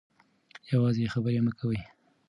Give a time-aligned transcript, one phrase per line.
[0.71, 1.79] یوازې خبرې مه کوئ.